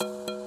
[0.00, 0.39] you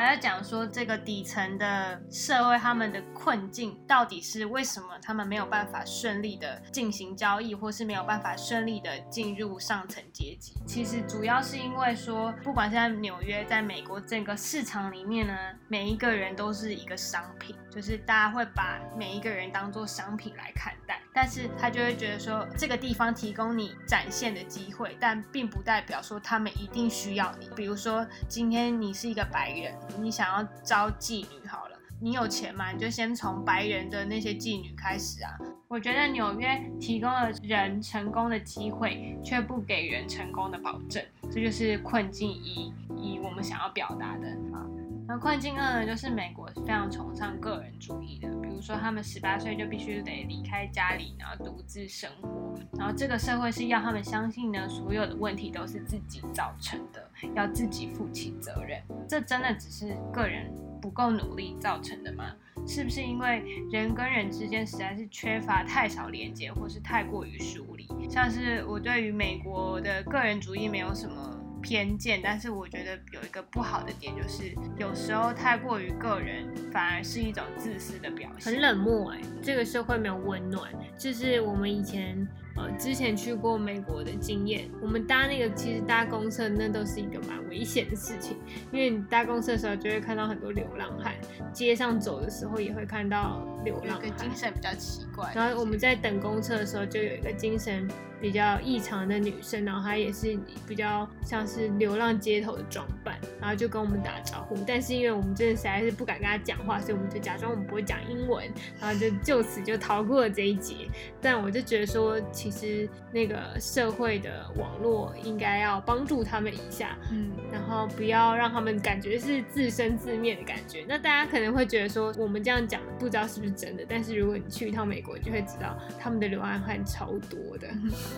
[0.00, 4.88] 在讲说这个底层的社会，他们的困境到底是为什么？
[5.02, 10.54] 他们没有办法顺利的进行交易，或是没有办法顺利的进入上层阶级？
[10.66, 15.36] 其实主要是因为说，不管是在纽约，在美国整个市场里面呢，
[15.68, 20.93] 每一个人都是一个商品，就是大家会把每一个人当做商品来看待。
[21.14, 27.48] 但是他就会觉得说，这个地方提供你展现的机会，但并不代表说他们一定需要你。
[27.54, 35.30] 比如说，今天你是一个白人，你想要招妓女，好了，你有钱嘛，你就先从白人的那些妓女开始啊。
[35.68, 41.00] 我觉得纽约提供了人成功的机会，却不给人成功的保证，
[41.32, 44.66] 这就是困境一，以我们想要表达的啊。
[45.06, 48.28] 那困境二呢，就是美国非常崇尚个人主义的，
[48.64, 58.80] 说他们十八岁就必须得离开家里，然后独自生活，然后这个社会是要他们相信呢，所有的问题都是自己造成的，要自己负起责任。
[59.06, 62.34] 这真的只是个人不够努力造成的吗？
[62.66, 67.86] 是不是因为人跟人之间实在是缺乏太少连接，或是太过于疏离？
[68.08, 71.38] 像是我对于美国的个人主义没有什么。
[71.64, 82.28] 偏见，但是我觉得有一个不好的点，就是有时候太过于个人，反而是一种自私的表现，很冷漠哎，这个社会没有温暖，就是我们以前。
[82.56, 88.36] 呃，之前去过美国的经验，我们搭那个其实搭公车那都是一个蛮危险的事情，
[88.70, 91.14] 因为你搭公车的时候就会看到很多流浪汉，
[91.52, 95.32] 街上走的时候也会看到流浪汉，精神比较奇怪。
[95.34, 97.88] 然后我们在等公车的时候，就有一个精神
[98.20, 108.48] 比较异常的女生，然后她也是比较像是流浪街头的装扮，然后就跟我们打招呼，但是因为我们真的实在是不敢跟她讲话，所以我们就假装我们不会讲英文，
[108.80, 110.88] 然后就就此就逃过了这一劫。
[111.20, 112.16] 但我就觉得说。
[112.44, 120.84] 其实那个社会的网络应该要帮助他们一下，嗯，然后不要让他们感觉是自生自灭的感觉。
[120.86, 127.66] 那大家可能会觉得说，我们这样讲不知道是不是真的，但是如果你去一趟美国，你就会知道他们的流浪汉超多的。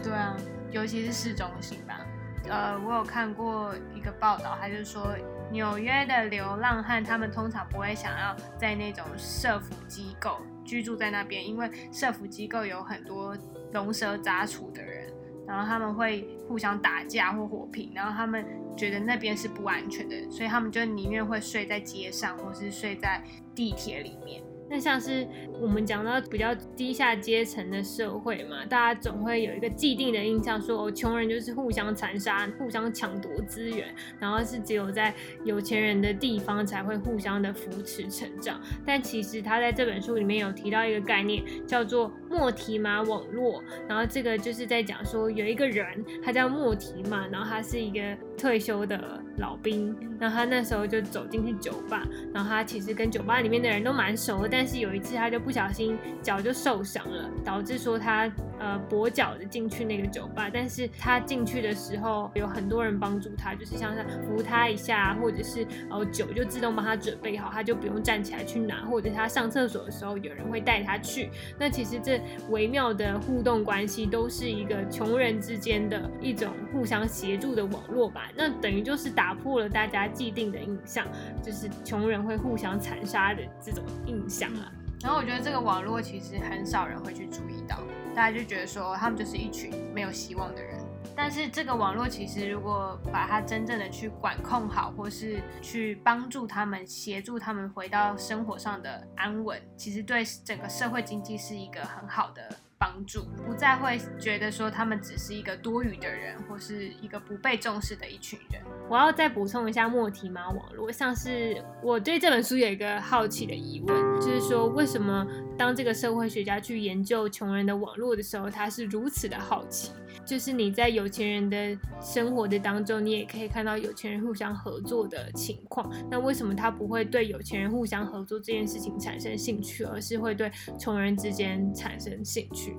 [0.02, 0.36] 对啊，
[0.72, 2.04] 尤其是市中心吧。
[2.48, 5.14] 呃，我有看过一个报道，他就说
[5.52, 10.40] 纽约的流浪汉，他们通常不会想要在那种社福机构。
[10.66, 13.36] 居住在那边，因为社福机构有很多
[13.76, 15.12] 龙蛇杂处的人，
[15.46, 18.44] 然后他们会互相打架或火拼，然后他们
[18.74, 23.22] 觉得那边是不安全的，所以他们就宁愿会睡在街上，或是睡在
[23.54, 24.42] 地铁里面。
[24.68, 25.26] 那像是
[25.60, 38.60] 我们讲到比较低下阶层的社会嘛，大家总会有一个既定的印象，说哦，穷人就是互相残杀、互相抢夺资源，然后是只有在有钱人的地方才会互相的扶持成长。
[38.84, 43.62] 但其实他在这本书里面有提到一个概念，叫做莫提马网络。
[43.88, 48.00] 然后这个就是在讲说，有一个人他叫莫提马，然后他是一个
[48.36, 54.48] 退休的老兵，然后他那时候就走进去酒吧，然后他其实跟酒吧里面的人都蛮熟的。
[54.50, 60.50] 但是有一次，他就不小心脚就受伤了，导致说他呃跛脚的进去那个酒吧。
[60.52, 71.30] 但是他进去的时候，有很多人帮助他，就是像是扶他一下，或者是哦酒就自动帮他准备好，他就不用站起来去拿，或者他上厕所的时候有人会带他去。
[71.58, 72.20] 那其实这
[72.50, 78.25] 微妙的互动关系，都是一个穷人之间的一种互相协助的网络吧。
[78.34, 81.06] 那等于就是打破了大家既定的印象，
[81.42, 84.72] 就是穷人会互相残杀的这种印象啊。
[85.02, 87.82] 然后我觉得这个网络其实很少人会去注意到，
[88.14, 90.74] 大家就觉得说他们就是一群没有希望的人。
[91.14, 102.42] 但是这个网络其实如果把它真正的去管控好，或是去帮助他们、协助他们回到生活上的安稳，其实对整个社会经济是一个很好的
[102.78, 108.60] 帮助，不再会觉得说他们只是一个多余的人，或是一个不被重视的一群人。
[108.88, 115.26] 我要再补充一下莫提马网络，像是我对这本书有一个好奇的疑问，就是说为什么
[115.58, 119.92] 当这个社会学家去研究穷人的网络的时候，他是如此的好奇？
[120.24, 132.76] 就是你在有钱人的生活的当中，你也可以看到有钱人互相合作的情况，那为什么他不会对有钱人互相合作这件事情产生兴趣，而是会对穷人之间产生兴趣？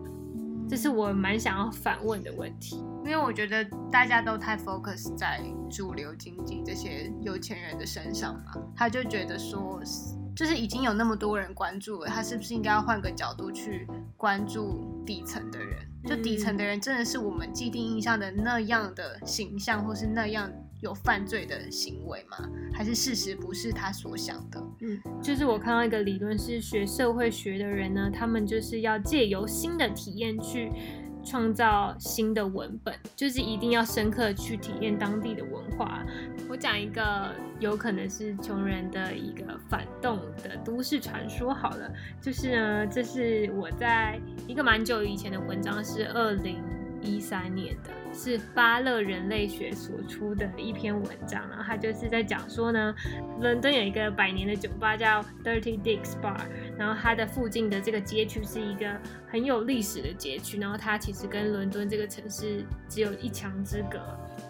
[0.70, 2.76] 这是我蛮想要反问的问题，
[3.06, 9.82] 因为我觉得大家都太 focus 在主流经济这些有钱人的身上嘛，他就觉得说，
[10.38, 15.80] 就是已经有那么多人关注了，他是不是应该要换个角度去关注底层的人？
[16.06, 20.50] 就底层的人真的是我们既定印象的那样的形象，或是那样
[20.80, 22.38] 有犯罪的行为吗？
[22.72, 24.64] 还是事实不是他所想的？
[24.82, 30.72] 嗯，就是我看到一个理论是学社会学的人呢，他们就是要借由新的体验去
[31.30, 36.02] 创造新的文本，就是一定要深刻去体验当地的文化。
[36.50, 41.92] 我讲一个有可能是穷人的一个反动的都市传说好了，
[42.22, 46.64] 就是呢，这是我在一个蛮久以前的文章，是二零
[47.02, 47.90] 一三年的。
[48.18, 52.94] 是巴勒人类学所出的一篇文章，然后他就是在讲说呢，
[53.40, 56.42] 伦敦有一个百年的酒吧叫 Dirty Dick's Bar，
[56.78, 59.00] 然后它的附近的这个街区是一个
[59.30, 64.00] 很有历史的街区，然后它其实跟伦敦这个城市只有一墙之隔。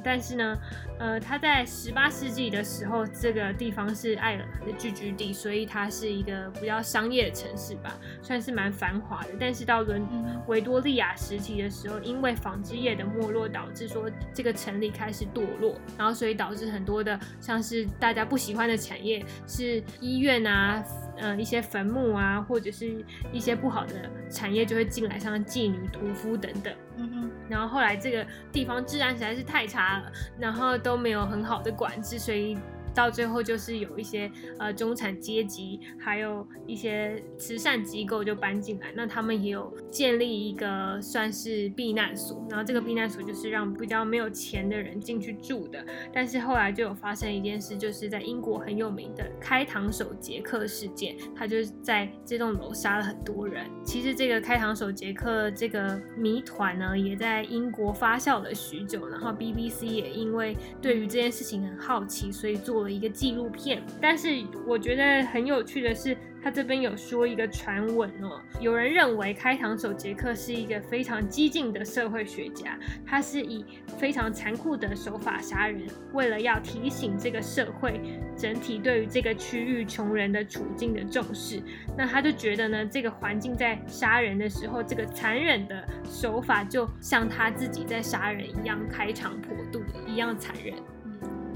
[0.03, 0.57] 但是呢，
[0.99, 9.29] 呃，它在十八世纪的时候，这个地方是爱尔兰的聚居地，所以它是一个比较商业的城市吧，算是蛮繁华的。
[9.37, 10.05] 但是到伦
[10.47, 20.83] 维多利亚时期的时候，因为纺织业的没落，导致说这个城里开始堕落，然后所以导致很多的像是大家不喜欢的产业，是医院啊。
[21.19, 23.93] 嗯，一些坟墓啊，或者是一些不好的
[24.29, 26.71] 产业就会进来，像妓女、屠夫等等。
[26.97, 27.31] 嗯哼。
[27.49, 32.55] 然后后来这个地方治安实在是太差了，然后都没有很好的管制，所以。
[32.97, 45.85] 到最后就是有一些呃中产阶级，还有一些慈善机构就搬进来，那他们也有建立一个算是避难所，然后这个避难所就是让比较没有钱的人进去住的。
[46.11, 53.63] 但是后来就有发生一件事，就是在英国很有名的开膛手杰克事件，他就是在这栋楼杀了很多人。
[53.85, 62.86] 其实这个开膛手杰克这个谜团呢，也在英国发酵了许久，然后 BBC 也因为对于这件事情很好奇，所以做。
[62.89, 73.65] 一个纪录片，但是我觉得很有趣的是，他这边有说一个传闻哦，有人认为开膛手杰克是一个非常激进的社会学家，他是以
[73.99, 77.99] 非常残酷的手法杀人，为了要提醒这个社会
[78.37, 81.61] 整体对于这个区域穷人的处境的重视，
[81.97, 90.73] 那他就觉得呢，这个环境在杀人的时候，这个残忍的手法就像他自己在杀人一样开肠破肚一样残忍。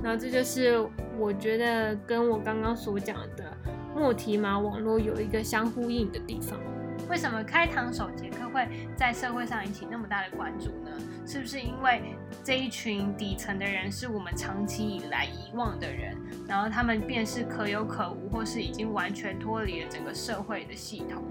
[0.03, 0.79] 然后这就是
[1.17, 3.55] 我觉得跟我刚刚所讲的
[3.95, 6.57] 莫提马网络有一个相呼应的地方。
[7.11, 8.65] 为什么开膛手杰克会
[8.95, 10.89] 在社会上引起那么大的关注呢？
[11.27, 12.01] 是不是因为
[12.41, 16.15] 这一群底层的人是我们长期以来遗忘的人，
[16.47, 21.21] 然后他们便是可有可无，或是已经完全脱离了整个社会的系统？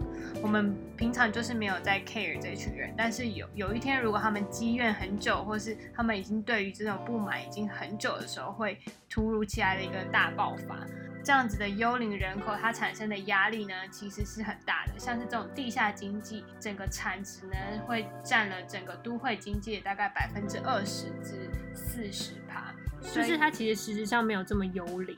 [0.42, 8.78] 我们平常就是没有在 care 这群人，但是有有一天，如果他们积怨很久，或是他们已经对于这种不满已经很久的时候，会
[9.08, 10.76] 突如其来的一个大爆发。
[11.22, 14.98] 这样子的幽灵人口，它产生的压力呢，其实是很大的。
[14.98, 17.56] 像是这种地下经济，整个产值呢，
[17.86, 22.74] 会占了整个都会经济的大概百分之二十至四十趴。
[23.12, 25.16] 就是它其实实质上没有这么幽灵。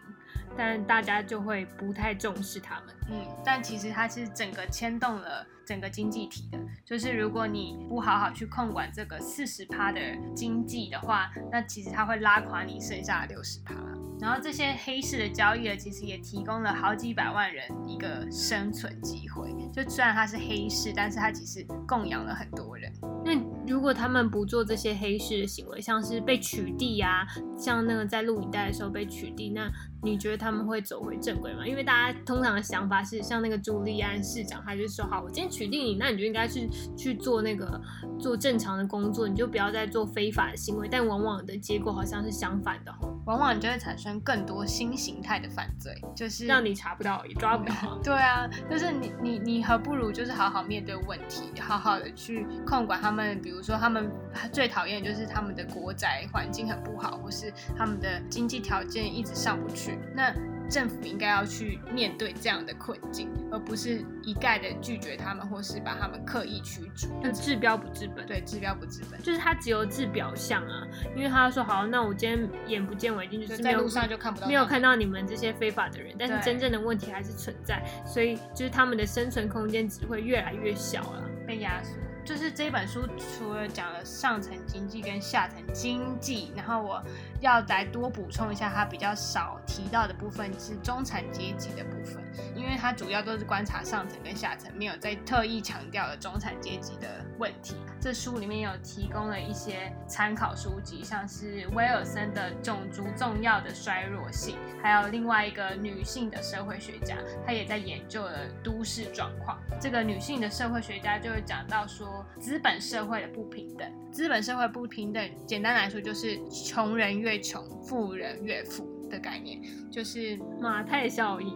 [0.57, 10.01] 但大家就会不太重视他们，嗯，但其实它是整个牵动了整个经济体的，就是如果你不好好去控管这个四十趴的
[10.35, 13.75] 经济的话，那其实它会拉垮你剩下的六十趴。
[14.21, 19.53] 然后这些黑市的交易呢，其实也提供了好几百万人一个生存机会。
[19.73, 22.93] 就虽然它是黑市，但是它其实供养了很多人。
[23.25, 23.35] 那
[23.67, 27.27] 如果他们不做这些黑市的行为，像是被取缔呀，
[27.57, 29.71] 像那个在录影带的时候被取缔，那
[30.03, 31.67] 你觉得他们会走回正轨吗？
[31.67, 37.81] 因为大家通常的想法是，像那个朱利安市长，他就说：好，我今天取缔你，那你就应该去去做那个
[38.19, 40.89] 做正常的工作，你就不要再做非法的行为。
[40.91, 42.93] 但往往的结果好像是相反的，
[43.27, 47.75] 往往就会产生更多新形态的犯罪，就是让你查不到也抓不到。
[48.03, 54.11] 对啊，就是你你你何不如就是好好面对问题，好好的去控管他们，比如说他们
[54.53, 60.35] 最讨厌就是他们的国宅环境很不好，或是他们的经济条件一直上不去，那。
[60.71, 67.09] 政府应该要去面对这样的困境，而不是一概的拒绝他们，或是把他们刻意驱逐。
[67.23, 70.87] 就治标不治本，对，治标不治本，就是他只有治表象啊。
[71.15, 81.99] 因为他说好，那我今天眼不见为净，就是在路上就看不到，没有看到你们这些非法的人，但是真正的问题还是存在，所以就是他们的生存空间只会越来越小了，被压缩。
[82.25, 87.03] 就是这本书除了讲了上层经济跟下层经济，然后我
[87.43, 92.23] 要来多补充一下，他比较少提到的部分是中产阶级的部分。
[92.57, 97.77] 因为他主要都是观察上层跟下层，没有在特意强调了中产阶级的问题。
[98.01, 109.59] 这书里面有提供了一些参考书籍，像是威尔森的《种族重要的衰弱性》，还有另外一个女性的社会学家，她也在研究了都市状况。
[109.79, 118.91] 这个女性的社会学家就会讲到说，资本社会的不平等，资本社会不平等，简单来说就是穷人越穷，富人越富。
[119.13, 119.61] 的概念
[119.91, 121.55] 就是马太效应，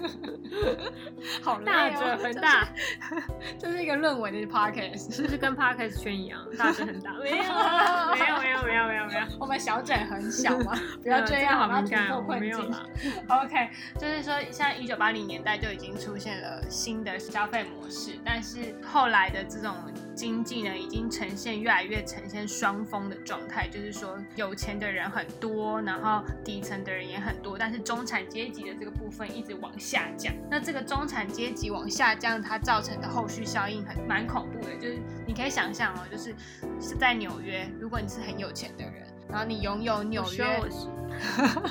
[1.44, 2.66] 好 大者很大，
[3.60, 7.12] 这是一个论文的 podcast，就是跟 podcast 圈一样，大者很大。
[7.18, 9.26] 没有，没有，没有，没有，没有，没有。
[9.38, 10.72] 我们小整很小嘛，
[11.02, 12.74] 不要这样，好突破困境。
[13.28, 13.68] OK，
[13.98, 19.74] 就是说，像一九八零年代就已经出现了新的消费模式，但是后来的这种
[20.22, 30.32] 经济呢，已经呈现越来越呈现双峰的状态，就是说有钱的人很多，然后底层的人也很多，但是中产阶级的这个部分一直往下降。
[30.48, 36.32] 那这个中产阶级往下降，它造成的后续效应很蛮恐怖的，就是你可以想象哦，就是
[36.80, 40.46] 是在纽约，如果你是很有钱的人，然后你拥有纽约，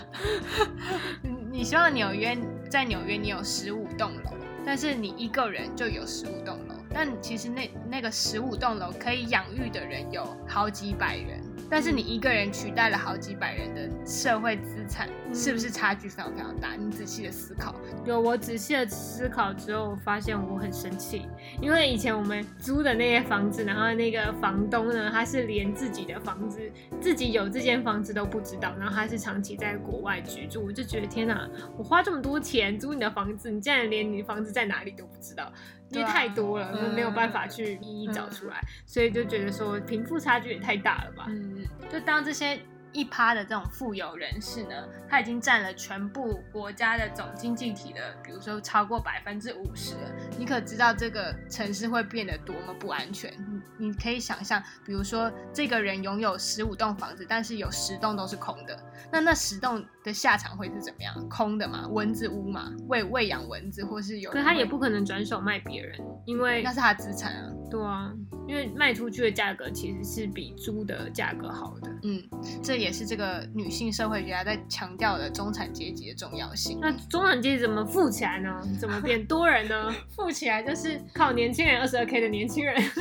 [1.24, 1.29] 你
[1.60, 2.38] 你希望纽约
[2.70, 4.34] 在纽约你有十五栋楼，
[4.65, 11.41] 但是你一个人就有十五栋楼，但其实那那个十五栋楼可以养育的人有好几百人。
[11.67, 16.75] 但是你一个人取代了好几百人的社会资产，是不是差距非常非常大？
[16.75, 17.74] 你仔细的思考。
[18.05, 21.25] 有我仔细的思考之后，我发现我很生气，
[21.60, 26.60] 因为以前我们租的那些房子，然后那个房东呢，他是连自己的房子
[27.00, 35.51] 自己有这间房子都不知道，然后他是长期在国外居住，我就觉得天哪，我花这么多钱租你的房子，你竟然连你房子在哪里都不知道。
[35.91, 41.25] 因为太多了，没有办法去一一找出来，所以就觉得说贫富差距也太大了吧。
[41.29, 42.60] 嗯，就当这些。
[42.93, 44.75] 一趴的这种富有人士呢，
[45.10, 50.12] 他已经占了全部国家的总经济体的，比如说超过百分之五十了。
[50.38, 53.31] 你可知道这个城市会变得多么不安全？
[53.77, 58.77] 你你可以想象，比如说这个人拥有十五栋房子，但是有十栋都是空的，
[59.12, 61.29] 那那十栋的下场会是怎么样？
[61.29, 64.31] 空的嘛，蚊子屋嘛，喂喂养蚊子，或是有。
[64.31, 67.51] 可他也不可能转手卖别人，因为那是他资产啊。
[67.69, 68.12] 对啊，
[68.51, 71.89] 因为卖出去的价格其实是比租的价格好的。
[72.03, 72.22] 嗯，
[72.62, 72.81] 这。
[72.81, 76.79] 也是这个女性社会学家在强调的中产阶级的重要性。
[76.81, 78.60] 那中产阶级怎么富起来呢？
[78.79, 79.93] 怎么变多人呢？
[80.10, 82.75] 富起来就是 靠年轻人，二十二 K 的年轻人。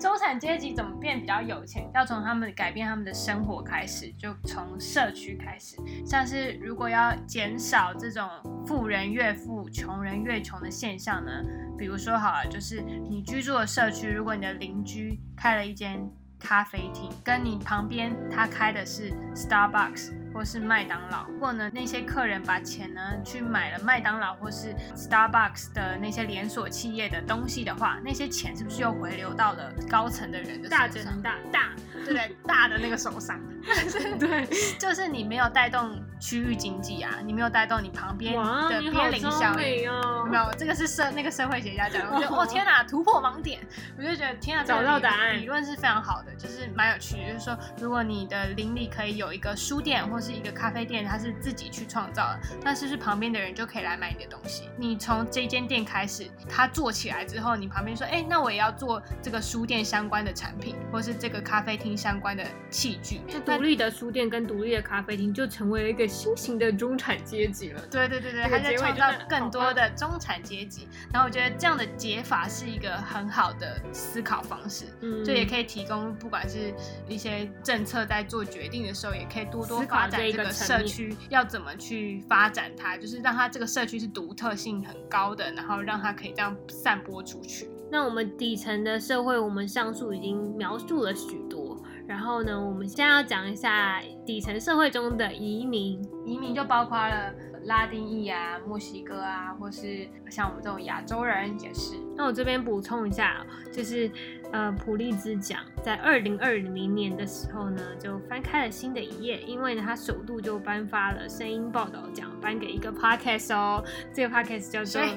[0.00, 1.86] 中产阶级怎么变比较有钱？
[1.94, 5.76] 要从他们改变他们的生活开始，就从社区开始。
[6.06, 8.26] 像是如果要减少这种
[8.66, 11.30] 富人越富、穷人越穷的现象呢？
[11.76, 16.10] 比如说好了，就是你居住的社区，如果你的邻居开了一间。
[16.42, 31.70] 咖啡厅跟你旁边，他开的是 Starbucks 或是麦当劳，或呢那些客人把钱呢去买了麦当劳或是 Starbucks 的那些连锁企业的东西的话，那些钱是不是又回流到了高层的人的大整大大
[32.04, 32.36] 对不对？
[32.46, 33.40] 大的那个手上，
[34.18, 34.46] 对，
[34.78, 40.26] 就是你没有带动区域经济啊，你没有带动你旁边的边邻效应哦。
[40.30, 43.60] 没有，这个是社那个社会学家讲的，我觉得哦 天哪，突破盲点，
[43.98, 46.34] 我就觉得天哪，找到答案，理论是非常好的。
[46.36, 54.68] 就是蛮有趣的，就是说，如果你的邻里可以有一个书店或是一个咖啡店，它是自己去创造的，那是不是旁边的人就可以来买你的东西？
[54.76, 63.20] 你从这间店开始，它做起来之后，你旁边说，哎，那我也要做这个书店相关的产品，或是这个咖啡厅相关的器具。
[63.44, 67.80] 独立的书店跟独立的咖啡厅就成为了一个新型的中产阶级了。
[67.90, 70.88] 对对对对，它在创造更多的中产阶级。
[71.12, 76.14] 然后我觉得这样的解法是一个很好的思考方式，嗯，就也可以提供。
[76.14, 76.74] 不管是
[77.08, 87.70] 一些政策在做决定的时候，也可以多多发展这个社区要怎么去发展它，就是让它这个社区是独特性很高的，然后让它可以这样散播出去。
[87.90, 91.69] 那我们底层的社会，我们上述已经描述了许多，
[92.10, 97.32] 然后呢，我们现在要讲一下底层社会中的移民，移民就包括了。
[97.64, 101.94] 拉丁裔啊，墨西哥啊，或是像我们这种亚洲人也是。
[102.16, 104.10] 那我这边补充一下，就是
[104.50, 115.02] 呃，普利兹奖在二零二零年的时候呢，就翻开了新的一页，因为呢，他首度就颁发了声音报道奖，颁给一个 podcast 哦，这个 podcast 叫做《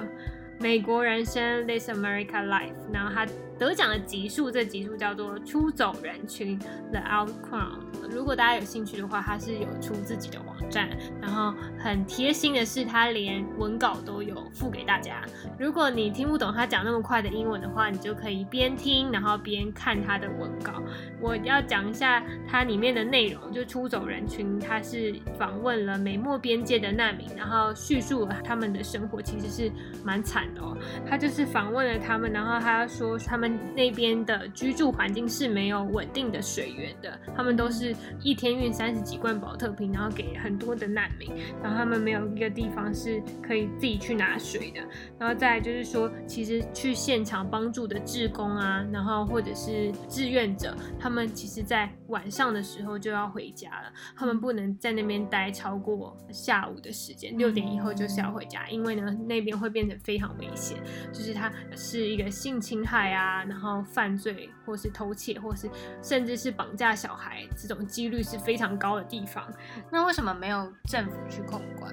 [0.60, 3.26] 美国人生 This America Life》，然后他
[3.64, 6.60] 得奖的集数，这集数叫做《出走人群
[6.92, 7.72] The Outcry》。
[8.14, 10.90] 如果大家有兴趣的话，他是有出自己的网站，
[11.22, 15.24] 然后很贴心的是，他连文稿都有附给大家。
[15.58, 20.82] 如果你听不懂他讲那么快的英文的话，你就可以边听然后边看他的文稿。
[21.20, 29.72] 我要讲一下它里面的内容，就出走人群，他是访问了美墨边界的难民，然后叙述了他们的生活其实是
[30.04, 30.78] 蛮惨的哦。
[31.10, 41.30] 他就是访问了他们，然后他说他们那边的居住环境是没有稳定的水源的，他们都是一天运三十几罐保特瓶，然后给很多的难民，
[41.62, 44.82] 然后他们没有一个地方是可以自己去拿水的。
[45.20, 60.78] 然后再就是说，其实去现场帮助的志工啊，然后或者是志愿者，他们其实在晚上的时候就要回家了，他们不能在那边待超过下午的时间，六点以后就是要回家，因为呢那边会变得非常危险，
[61.12, 65.68] 就是它是一个性侵害啊，然后犯罪或是偷窃，或是
[66.04, 69.52] 甚至是绑架小孩这种几率是非常高的地方。
[69.92, 71.92] 那为什么没有政府去控管？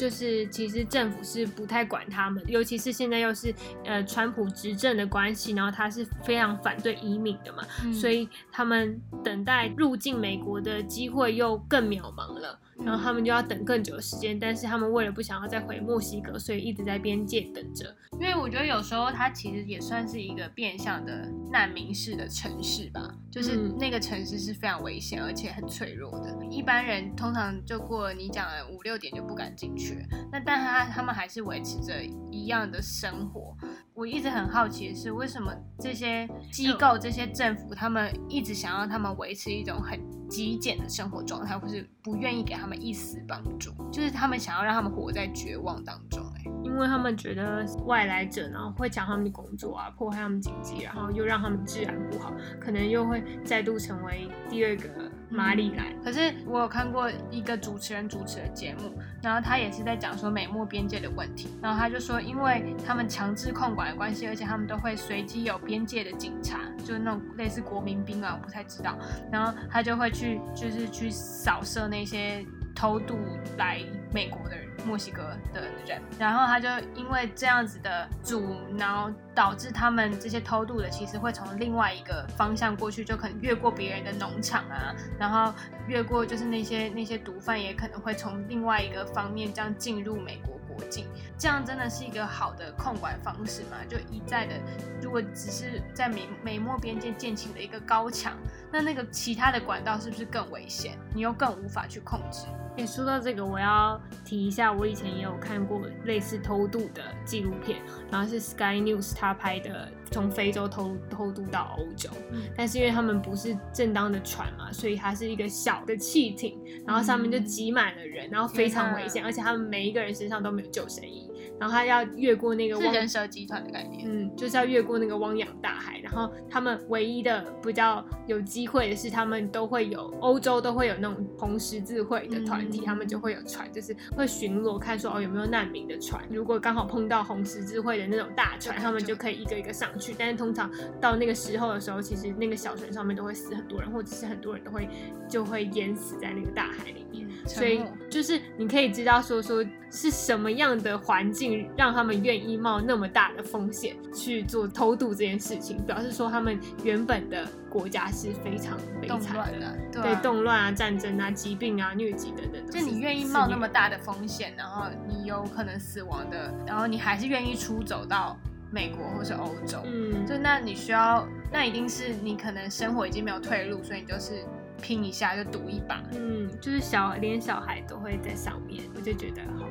[0.00, 3.54] 就是其实政府是不太管他们，尤其是现在又是
[3.84, 12.58] 呃川普执政的关系，然后他是非常反对移民的嘛，所以他们等待入境美国的机会又更渺茫了。
[12.84, 17.94] 然后他们就要等更久的时间，但是他们为了不想要再回墨西哥，所以一直在边界等着。
[18.18, 26.44] 因为我觉得有时候它其实也算是一个变相的难民式的城市吧，就是那个城市是非常危险而且很脆弱的。
[26.50, 33.56] 一般人通常就过了你讲的五六点就不敢进去，那但他他们还是维持着一样的生活。
[34.00, 46.18] 我一直很好奇的是，为什么这些机构、这些政府，他们一直想要他们维持一种很极简的生活状态，或是不愿意给他们一丝帮助，就是他们想要让他们活在绝望当中。
[46.38, 55.09] 哎，因为他们觉得外来者然后会抢他们的工作啊，破坏他们经济，然后又让他们治安不好，可能又会再度成为第二个。
[55.30, 68.98] 马里兰，可是我有看过一个主持人主持的节目，然后他也是在讲说美墨边界的问题，然后他就说，因为他们强制控管的关系，而且他们都会随机有边界的警察，就是那种类似国民兵啊，我不太知道，
[69.30, 73.18] 然后他就会去就是去扫射那些偷渡
[73.56, 73.80] 来
[74.12, 74.70] 美国的人。
[74.86, 85.52] 墨西哥的人，然后他就因为这样子的阻挠，导致他们这些偷渡的其实会从另外一个方向过去，就可能越过别人的农场啊，然后
[85.86, 93.76] 越过就是那些那些毒贩也可能会从另外一个方面这样进入美国国境，这样真的是一个好的控管方式吗？
[93.86, 94.54] 就一再的，
[95.02, 98.34] 如果只是在美美墨边界建起了一个高墙，
[98.72, 100.96] 那那个其他的管道是不是更危险？
[101.14, 102.46] 你又更无法去控制？
[102.76, 112.08] 也说到这个，我要提一下，我以前也有看过类似偷渡的纪录片，然后是 Sky News 他拍的，从非洲偷偷渡到欧洲，
[112.56, 121.29] 但是因为他们不是正当的船嘛，所以它是一个小的汽艇，然后上面就挤满了人，然后非常危险，而且他们每一个人身上都没有救生衣。
[121.60, 126.00] 然后他要越过那个是人蛇集团的概念，嗯，就是要越过那个汪洋大海。
[126.00, 136.24] 然后他们唯一的比较有机会的是，他们都会有欧洲都会有那种红十字会的团体，他们就会有船，就是会巡逻看说哦有没有难民的船。
[136.30, 140.14] 如果刚好碰到红十字会的那种大船，他们就可以一个一个上去。
[140.18, 144.88] 但是通常到那个时候的时候，其实那个小船上面都会死很多人，或者是很多人都会
[145.28, 147.28] 就会淹死在那个大海里面。
[147.46, 151.49] 所以就是你可以知道说说是什么样的环境。
[151.76, 162.66] 让他们愿意冒那么大的风险去做偷渡这件事情，表示说他们原本的国家是非常悲惨的，对动乱啊、战争啊、疾病啊、疟疾等等。
[162.70, 168.36] 就你愿意冒那么大的风险，然后你有可能死亡的，然后你还是愿意出走到
[168.70, 174.44] 美国或是欧洲，嗯，就那你需要，那一定是你可能生活已经没有退路，所以你就是
[174.80, 179.66] 拼一下就赌一把，嗯，就是小连小孩都会在上面，我就觉得好。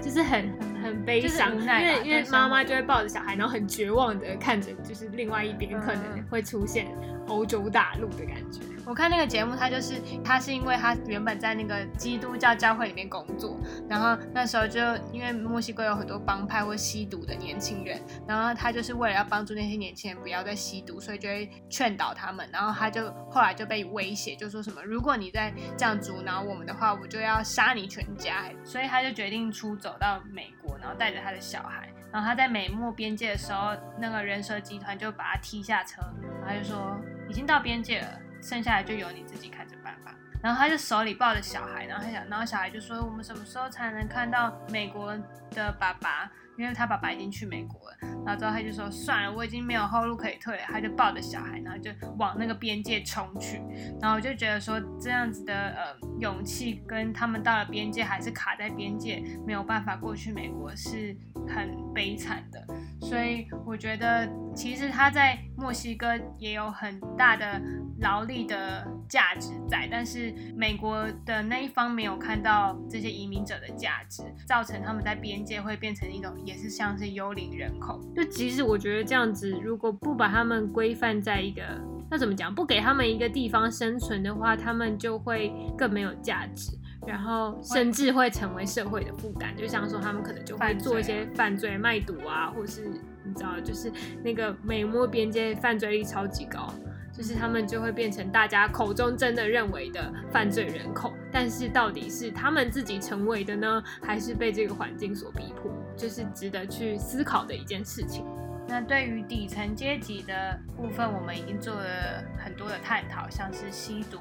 [0.00, 0.52] 就是很
[0.82, 6.86] 很悲伤，因为因为妈妈就会抱着小孩，然后很绝望的看着，就是另外一边可能会出现
[7.26, 8.60] 欧洲大陆的感觉。
[8.86, 14.80] 我看那个节目，他就是他是因为他原本在那个基督教教会里面工作，然后那时候就
[15.12, 36.00] 因为墨西哥有很多帮派或吸毒的年轻人，然后他就是为了要帮助那些年轻人不要再吸毒，所以就会劝导他们，然后他就后来就被威胁，就说什么如果你再这样阻挠我们的话，我就要杀你全家，所以他就决定出走到美国，然后带着他的小孩，然后他在美墨边界的时候，那个人蛇集团就把他踢下车，
[36.46, 36.96] 然后就说
[37.28, 38.20] 已经到边界了。
[38.42, 40.14] 剩下来就由你自己看着办吧。
[40.42, 45.16] 然后他就手里抱着小孩，然后他想，然后小孩就说：“我们什么时候才能看到美国
[45.50, 46.30] 的爸爸？
[46.58, 53.62] 因为他爸爸已经去美国了。”然后之后他就说算了，我已经没有后路可以退了，他就抱着小孩，然后就往那个边界冲去。
[54.00, 61.16] 然后我就觉得说这样子的呃勇气，跟他们到了边界还是卡在边界，没有办法过去美国，是
[61.48, 62.66] 很悲惨的。
[63.00, 67.60] 所以我觉得其实他在墨西哥也有很大的
[68.00, 78.00] 劳力的价值在，但是美国的那一方没有看到这些移民者的价值，造成他们在边界会变成一种也是像是幽灵人口。
[78.14, 81.62] 就即使我觉得这样子，如果不把他们规范在一个，
[82.10, 82.54] 那怎么讲？
[82.54, 86.70] 不给他们一个地方生存的话，他们就会更没有价值，
[87.06, 89.56] 然后甚至会成为社会的负担。
[89.56, 92.88] 就像说，他们可能就会做一些犯罪、卖毒啊，或是
[93.24, 96.72] 你知道，就是那个美墨边界犯罪率超级高。
[97.12, 105.72] 就是他们就会变成大家口中真的认为的犯罪人口，但是到底是他们自己成为的呢，还是被这个环境所逼迫？
[105.96, 108.24] 就是值得去思考的一件事情。
[108.68, 114.18] 那对于底层阶级的部分，我们已经做了很多的探讨，像是吸毒、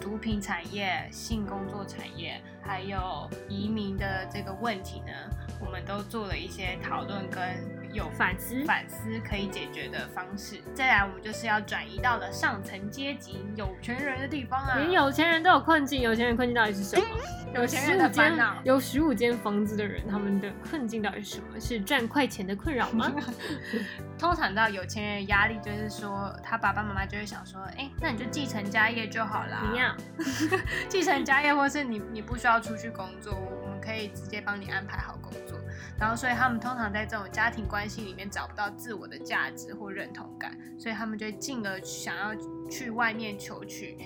[0.00, 5.12] 毒品产业、性工作产业，还有移民的这个问题呢，
[5.64, 7.85] 我们都做了一些讨论跟。
[7.96, 10.62] 有反思反思可以解决的方式。
[10.74, 14.76] 再来，我们就是要转移到了上层阶级有钱人的地方啊！
[14.76, 17.04] 连有钱人都有困境，有钱人困境到底是什么？
[17.54, 18.60] 有钱人的烦恼。
[18.64, 21.58] 有十五间房子的人，他们的困境到底是什么？
[21.58, 23.10] 是赚快钱的困扰吗？
[24.18, 29.70] 通常到有钱人的压力就是说，他爸爸妈妈就会想说，哎，那你就继承家业就好了。
[29.72, 29.96] 一样，
[30.88, 33.34] 继承家业，或是你你不需要出去工作，
[33.86, 35.56] 可以直接帮你安排好工作。
[35.98, 42.34] 然后，所以他们通常在这种家庭关系里面找不到自我的价值或认同感，所以他们就进而想要
[42.68, 43.96] 去外面求取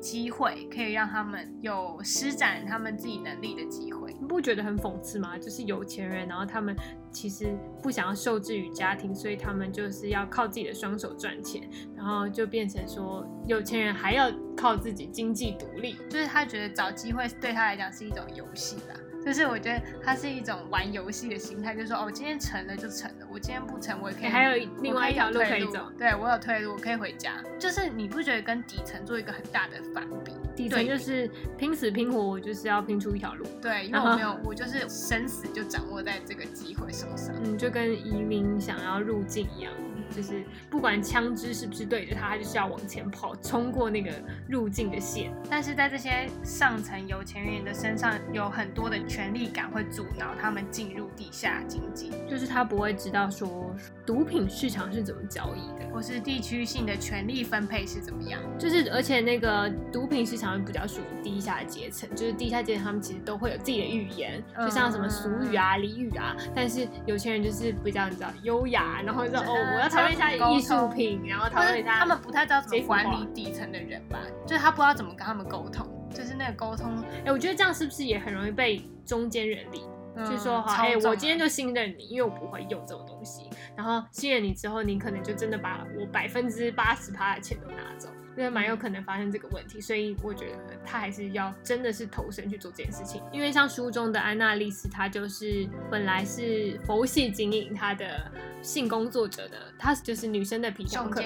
[0.00, 4.12] 机会，可以让他们有施展他们自己能力的机会。
[4.20, 5.38] 你不觉得很讽刺吗？
[5.38, 6.76] 就是有钱人，然后他们
[7.12, 18.96] 其实不想要受制于家庭，所以他们就是要靠自己的双手赚钱，然后就变成说有钱人还要靠自己经济独立，就是他觉得找机会对他来讲是一种游戏啦。
[19.24, 27.42] 就是我觉得它是一种玩游戏的心态，就是说哦，今天成了就成了，我今天不成我也可以，还有另外一条路可以走，对我有退路，我可以回家。
[27.58, 30.32] 就是你不觉得跟底层做一个很大的反比？
[30.54, 33.46] 底层就是拼死拼活，我就是要拼出一条路。
[33.60, 37.34] 对，因为我没有，我就是生死就掌握在这个机会手上。
[37.42, 39.72] 嗯，就跟移民想要入境一样。
[40.14, 44.12] 就是不管枪支是不是对着他，他就是要往前跑，冲过那个
[44.46, 45.32] 入境的线。
[45.48, 52.10] 但是在这些上层有钱人的身上，有很多的权力感会阻挠他们进入地下经济。
[52.26, 53.70] 就是他不会知道说
[54.06, 58.40] 毒品市场是怎么交易的，或是地区性的权力分配是怎么样。
[58.58, 66.34] 就是而且那个毒品市场比较属于低下阶层，就是低下阶层他们其实都会有自己的语言，就像什么俗语啊、俚语啊。
[66.54, 71.98] 但是有钱人就是比较你知道优雅，然后说哦我要讨论一下艺术品，然后讨论一下。
[71.98, 74.18] 他们不太知道怎么管理底层的人吧？
[74.46, 77.02] 就是他不知道怎么跟他们沟通，就是那个沟通。
[77.24, 79.82] 哎，我觉得这样是不是也很容易被中间人理？
[80.28, 83.48] 就说好，哎，我今天就信任你，因为我不会用这种东西。
[83.74, 88.10] 然后信任你之后，你可能就真的把我百分之八十趴的钱都拿走。
[88.36, 93.22] 因为蛮有可能发生这个问题，所以我觉得他还是要真的是投身去做这件事情。
[93.32, 98.30] 因为像书中的安娜丽丝，她就是本来是佛系经营她的
[98.62, 101.22] 性工作者的，她就是女生的皮条客。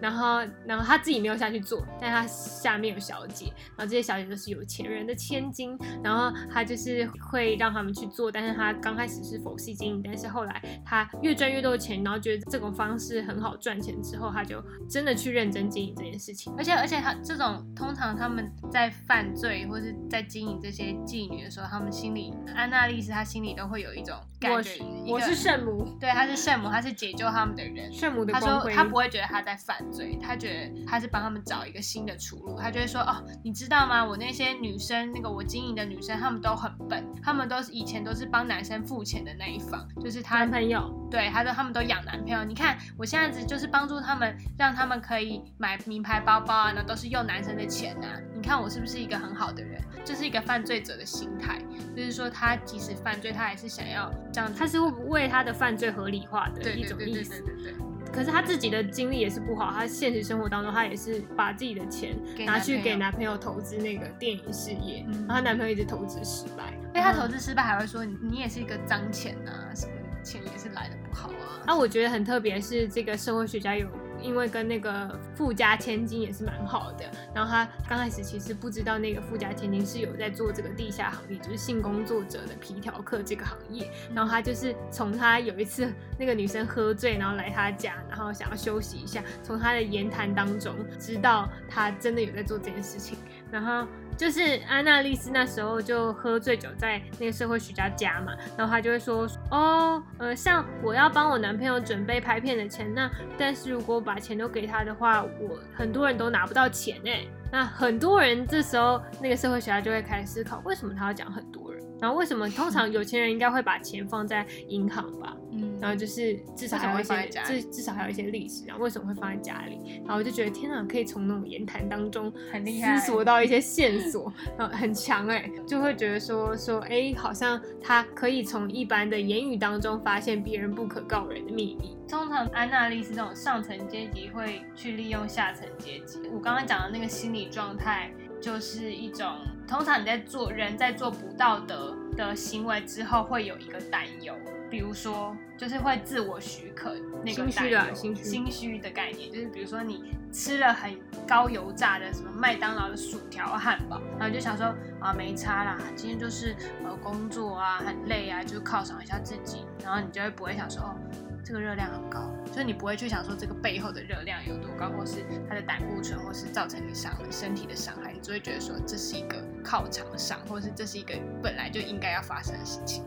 [0.00, 3.46] 然后，然后她自己没有下去做，但她下面有小姐，
[3.76, 16.49] 然后这些小姐都是有钱人的千金，然后她就是会让他们去做，但是她刚开始是佛系经营，但是后来她越赚越多钱，然后觉得这种方式很好赚钱之后，她就真的去认真经营这件事情。
[16.58, 27.92] 而且而且，他这种通常他们在犯罪或是在经营这些妓女的时候，他们心里安娜丽丝她心里都会有一种感觉，我是圣母，对，他是圣母，他是解救他们的人。
[27.92, 32.56] 圣母的他说他不会觉得他在犯罪，他觉得他是帮他们找一个新的出路。
[32.58, 34.02] 他就会说哦，你知道吗？
[34.02, 40.96] 我那些女生，那个我经营的女生，她们都很笨，她们都是以前都是帮男生付钱的那一方，就是他男朋友。
[41.10, 42.44] 对，他说他们都养男朋友。
[42.44, 48.16] 你看我现在子就是帮助他们，让他们可以买名牌包包啊，那都是用男生的钱啊。
[48.32, 49.82] 你看我是不是一个很好的人？
[50.04, 51.60] 这是一个犯罪者的心态，
[51.96, 57.42] 就是说他即使犯罪，他还是想要这样，他是为他的犯罪合理化的一种意思。
[57.42, 57.74] 对对对对。
[58.12, 69.92] 可是他自己的经历也是不好，他现实生活当中他也是把自己的钱拿去给男朋友投资那个电影事业，然后男朋友一直投资失败，因为他投资失败还会说你你也是一个脏钱啊什么。
[70.22, 71.62] 钱也是来的不好啊。
[71.66, 73.88] 那我觉得很特别，是这个社会学家有
[74.22, 77.04] 因为跟那个富家千金也是蛮好的，
[77.34, 83.90] 然后他刚开始其实不知道那个富家千金是有在做这个地下行业，就是性工作者的皮条客这个行业。
[84.14, 93.18] 然后他就是从他有一次那个女生喝醉，然后来他家，然后想要休息一下，从他的言谈当中知道他真的有在做这件事情，
[93.50, 93.86] 然后。
[94.16, 107.24] 就是安娜丽丝那时候就喝醉酒在那个社会学家家嘛，然后他就会说，哦，呃，像我要帮我男朋友准备拍片的钱，那但是如果把钱都给他的话，我很多人都拿不到钱哎。
[107.50, 111.82] 那很多人这时候那个社会学家就会开始思考，为什么他要讲很多人？
[111.98, 115.34] 然后为什么通常有钱人应该会把钱放在银行吧？
[115.52, 120.00] 嗯，然后就是至少还有一些至至少还有一些历史，然后为什么会放在家里？
[120.04, 131.96] 然后我就觉得天哪，可以从那种言谈当中很厉害，思索到一些线索，然后很强哎，就会觉得说说哎，好像他可以从一般的言语当中发现别人不可告人的秘密。
[132.08, 136.18] 通常安娜丽丝这种上层阶级会去利用下层阶级。
[136.32, 139.26] 我刚刚讲的那个心理状态，就是一种
[139.70, 144.34] 通常你在做人在做不道德的行为之后，会有一个担忧。
[144.68, 146.92] 比如说，就是会自我许可
[147.24, 160.96] 那个心虚的心虚心虚的概念，就是比如说你吃了很高油炸的什么麦当劳的薯条、汉堡，然后就想说啊没差啦，今天就是呃工作啊很累啊，就犒赏一下自己，然后你就会不会想说哦
[161.44, 173.04] 这个热量很高，就是你不会去想说这个背后的热量有多高，或是它的胆固醇，或是造成你伤身体的伤害，你只会觉得说这是一个靠场伤，或是这是一个本来就应该要发生的事情。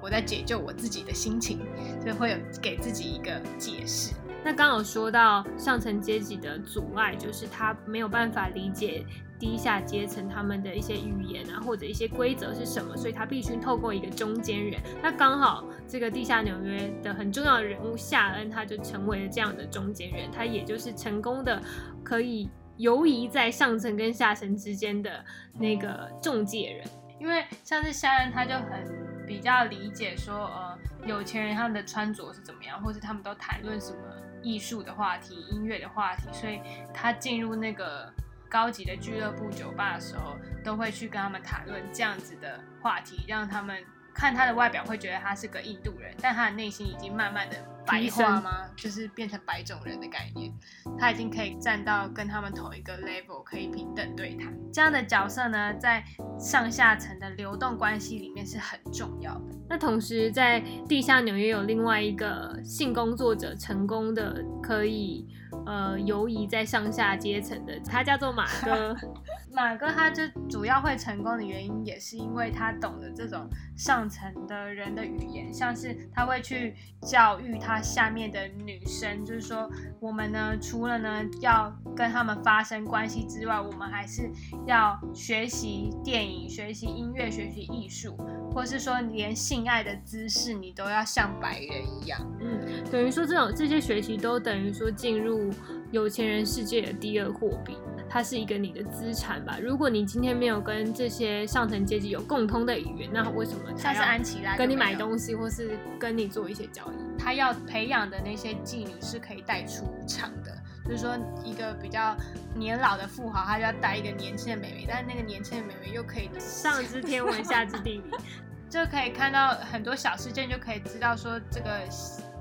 [0.00, 1.60] 我在解救我自己的心情，
[2.04, 4.12] 就会有给自己一个解释。
[4.44, 9.06] 那刚有说到上层阶级的阻碍，就是他没有办法理解
[9.42, 14.80] 低下阶层他们的一些语言啊，或者一些规则是什么，所以他必须透过一个中间人。
[15.02, 21.60] 那刚好这个地下纽约的很重要的人物夏恩，他就成为了这样的中间人，他也就是成功的
[22.04, 25.24] 可以游移在上层跟下层之间的
[25.58, 26.86] 那个中介人。
[27.18, 29.10] 因为像是夏恩，他就很。
[29.24, 33.98] 比较理解说，呃，有钱人他们的穿着是怎么样，或是他们都谈论什么
[34.42, 36.60] 艺术的话题、音乐的话题，所以
[36.92, 38.12] 他进入那个
[38.52, 43.82] 高级的俱乐部酒吧的时候，都会去跟他们谈论这样子的话题，让他们
[44.14, 47.56] 看他的外表会觉得他是个印度人，但他的内心已经慢慢的。
[47.84, 48.70] 白化吗？
[48.76, 50.52] 就是变成白种人的概念，
[50.96, 54.56] 他已经可以站到跟他们同一个 level，可以平等对谈。
[54.72, 56.04] 这样的角色呢，在
[56.38, 59.44] 上下层的流动关系里面是很重要的。
[59.68, 65.26] 那同时，在地下纽约有另外一个性工作者成功的可以。
[65.66, 68.96] 呃，游移在上下阶层的，他叫做马哥。
[69.54, 84.30] 马哥他就主要会成功的原因，也是因为他懂得这种上层的人的语言，像是他会去教育他下面的女生，就是说，我们呢，除了呢要跟他们发生关系之外，我们还是
[84.66, 88.16] 要学习电影、学习音乐、学习艺术，
[88.52, 92.18] 或是说连性爱的姿势，你都要像白人一样。
[92.40, 95.50] 嗯，等于说这种这些学习都等于说进入。
[95.92, 97.76] 有钱人世界的第二货币，
[98.12, 99.56] 它是一个你的资产吧。
[99.58, 107.18] 如果你今天没有跟这些上层阶级有共通的语言，那为什么像是安琪拉跟你买东西，或是跟你做一些交易？
[107.18, 110.54] 他要培养的那些妓女是可以带出场的。
[110.84, 112.14] 就是说，一个比较
[112.54, 118.02] 年老的富豪，他就要带一个年轻的美眉，但是那个年轻的美眉又可以上知天 文下知地理，
[118.68, 121.80] 就可以看到很多小事件，就可以知道说这个。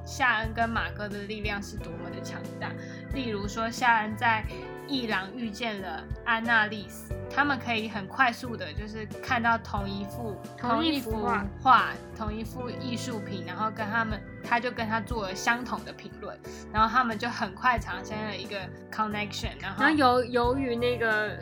[0.04, 2.72] 夏恩跟马哥的力量是多么的强大。
[3.14, 4.44] 例如说，夏恩在
[4.92, 11.26] 伊朗遇见了安娜丽丝，他们可以很快速的，就是看到同一幅同一幅
[11.64, 16.38] 画、同一幅艺术品，然后跟他们，他就跟他做了相同的评论，
[16.74, 18.60] 然后他们就很快产生了一个
[18.92, 19.52] connection。
[19.62, 21.38] 然后由由于那个。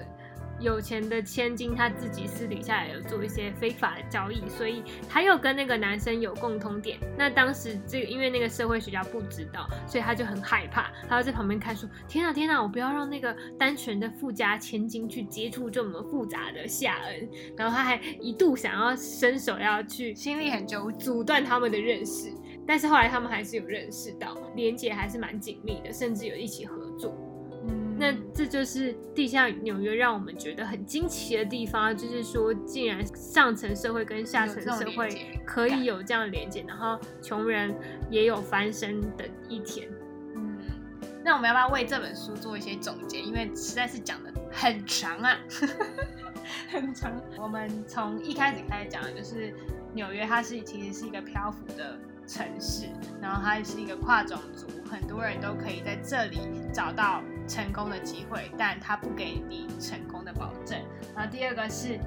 [0.59, 6.97] 有钱的千金，她自己私底下也有做一些非法的交易，所以她又跟那个男生有共通点。
[7.17, 22.31] 那当时这个，因为那个社会学家不知道，所以他就很害怕，他就在旁边看说：“天啊天啊，我不要让那个单纯的富家千金去接触这么复杂的夏恩。”然后他还一度想要伸手要去，心里很纠阻断他们的认识。
[22.67, 27.17] 但是后来他们还是有认识到，连结还是蛮紧密的，甚至有一起合作。
[27.97, 37.75] 那这就是地下纽约让我们觉得很惊奇的地方，就是说，竟然上层社会跟下层社会可以有这样的连接，然后穷人
[38.09, 39.89] 也有翻身的一天。
[40.35, 40.57] 嗯，
[41.23, 43.19] 那我们要不要为这本书做一些总结？
[43.19, 45.37] 因为实在是讲的很长啊，
[46.71, 47.11] 很长。
[47.37, 49.53] 我们从一开始开始讲的就是
[49.93, 51.99] 纽约，它是其实是一个漂浮的。
[52.29, 52.85] 城市，
[53.19, 56.37] 然后它是一个跨种族，很多人都可以在这里
[56.71, 60.79] 找到成功的机会，但它不给你成功的保证。
[61.15, 61.99] 然后第二个是。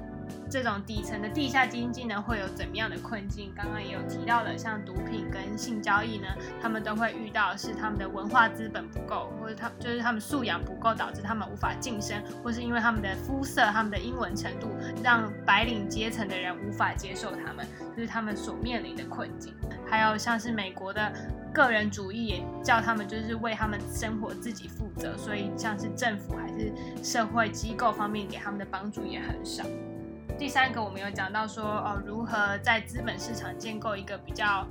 [0.49, 3.51] 这种底层的地下经济呢，会有怎么样的困境？
[3.55, 6.27] 刚刚也有提到的，像毒品跟性交易呢，
[6.61, 14.69] 他们都会遇到是他们的文化资本不够，或者他就是他们素养不够，导致他们无法晋升，或是因为他们的肤色、他们的英文程度，
[15.03, 19.53] 让白领阶层的人无法接受他们，就是他们所面临的困境。
[19.89, 21.11] 还有像是美国的
[21.53, 26.71] 个人主义，也叫他们就是为他们生活自己负责，所以像是政府还是
[27.03, 29.63] 社会机构方面给他们的帮助也很少。
[30.37, 34.67] 第三个，我们有讲到说，哦，如何在资本市场建构一个比较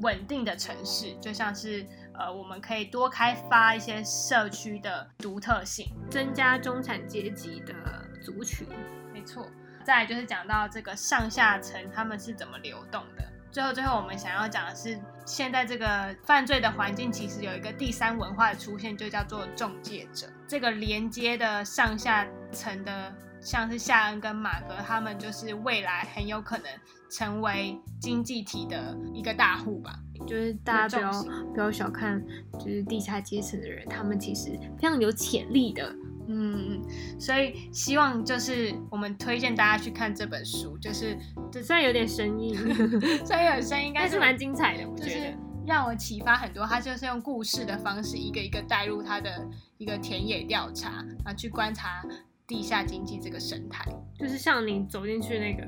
[0.00, 7.74] 稳定的城市，就像是，呃，我们可以多开发一些社区的独特性，增加中产阶级的
[8.22, 8.68] 族群。
[9.12, 9.46] 没错。
[9.84, 13.24] 再来就是讲到这个上下层他们是怎么流动的。
[13.50, 23.12] 最后，最后我们想要讲的是，现在这个犯罪的环境其实有一个第三文化的出现，就叫做中介者，这个连接的上下层的。
[23.46, 26.66] 像是夏恩跟马哥，他们就是未来很有可能
[27.08, 29.96] 成为经济体的一个大户吧。
[30.26, 31.22] 就是大家不要
[31.54, 32.20] 不要小看，
[32.54, 35.94] 就是地下阶层的人，他们其实非常有潜力的。
[36.26, 36.82] 嗯，
[37.20, 41.16] 所以希望就是我们推荐大家去看这本书，就是
[41.62, 42.52] 虽然有点生硬，
[43.24, 44.90] 虽然有生硬，但是蛮精彩的。
[44.90, 45.32] 我觉得
[45.64, 46.66] 让我启发很多。
[46.66, 52.04] 他就是用故事的方式，一个一个带入他的一个田野调查，然后去观察。
[52.46, 53.84] 地下经济这个生态，
[54.18, 55.66] 就是像你走进去那个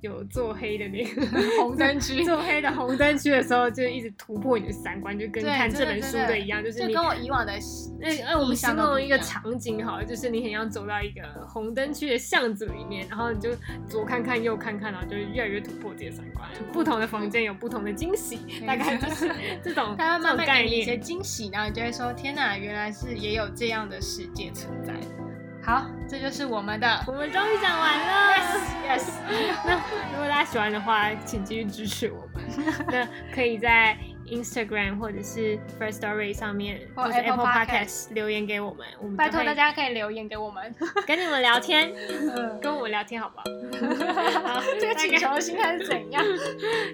[0.00, 1.22] 有做黑的那个
[1.58, 7.52] 红灯区， 做黑的红灯区的时候，就一直突破你的三观，就跟看这本书的一样，就是你跟我以往的
[7.98, 13.50] 那哎，我们形容一个场景好，就是你很想走到一个红灯区的巷子里面，然后你就
[13.88, 16.48] 左看看右看看，然后就越来越突破自己的三观。
[16.72, 19.28] 不同的房间有不同的惊喜，大概就是
[19.64, 24.92] 这种它慢慢给你一些惊喜，然后你就会说：天哪，原来是也有这样的世界存在。
[25.68, 28.34] 好，这就是我们的，我们终于讲完了。
[28.88, 29.10] Yes，, yes.
[29.66, 29.74] 那
[30.12, 32.42] 如果大家喜欢的话，请继续支持我们。
[32.88, 33.94] 那可以在
[34.28, 38.86] Instagram 或者是 First Story 上面，或者 Apple Podcast 留言给我们。
[38.98, 40.74] 我们拜托大家可以留言给我们，
[41.06, 41.92] 跟你们聊天，
[42.62, 43.44] 跟我们聊天好不好？
[44.80, 46.24] 这个请求的心态是怎样？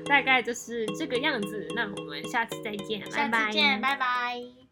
[0.06, 1.68] 大概就是这个样子。
[1.76, 4.63] 那我们下次再见，下次见，拜拜。